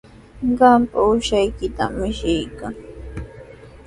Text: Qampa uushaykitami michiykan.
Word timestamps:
Qampa 0.57 0.97
uushaykitami 1.09 1.97
michiykan. 2.01 2.73